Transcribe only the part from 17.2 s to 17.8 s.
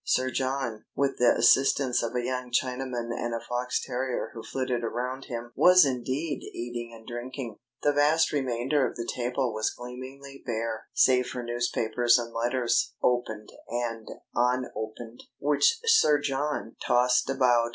about.